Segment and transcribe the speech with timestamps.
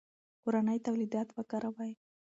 [0.43, 1.93] کورني تولیدات وکاروئ.